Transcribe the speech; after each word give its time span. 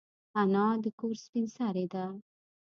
انا 0.41 0.65
د 0.83 0.85
کور 0.99 1.15
سپین 1.23 1.45
سرې 1.55 1.85
ده 1.93 2.05